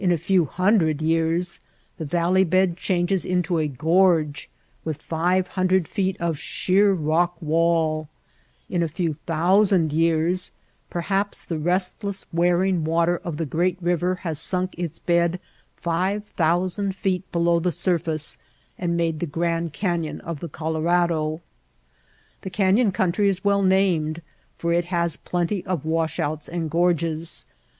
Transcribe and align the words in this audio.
MESAS 0.03 0.09
AND 0.09 0.19
FOOT 0.21 0.29
HILLS 0.29 0.47
209 0.47 0.47
few 0.47 0.63
hundred 0.63 1.01
years 1.03 1.59
the 1.99 2.05
valley 2.05 2.43
bed 2.43 2.75
changes 2.75 3.23
into 3.23 3.59
a 3.59 3.67
gorge 3.67 4.49
with 4.83 4.99
five 4.99 5.49
hundred 5.49 5.87
feet 5.87 6.17
of 6.19 6.39
sheer 6.39 6.91
rock 6.91 7.39
wall; 7.39 8.09
in 8.67 8.81
a 8.81 8.87
few 8.87 9.13
thousand 9.27 9.93
years 9.93 10.53
perhaps 10.89 11.45
the 11.45 11.59
rest 11.59 12.03
less 12.03 12.25
wearing 12.33 12.83
water 12.83 13.17
of 13.23 13.37
the 13.37 13.45
great 13.45 13.77
river 13.79 14.15
has 14.25 14.39
sunk 14.39 14.73
its 14.75 14.97
bed 14.97 15.39
five 15.77 16.25
thousand 16.35 16.95
feet 16.95 17.31
below 17.31 17.59
the 17.59 17.71
surface 17.71 18.39
and 18.79 18.97
made 18.97 19.19
the 19.19 19.27
Grand 19.27 19.71
Canyon 19.71 20.19
of 20.21 20.39
the 20.39 20.49
Colorado. 20.49 21.41
The 22.41 22.49
Canyon 22.49 22.91
country 22.91 23.29
is 23.29 23.45
well 23.45 23.61
named, 23.61 24.23
for 24.57 24.73
it 24.73 24.85
has 24.85 25.15
plenty 25.15 25.63
of 25.67 25.85
wash 25.85 26.19
outs 26.19 26.47
and 26.49 26.71
gorges. 26.71 27.45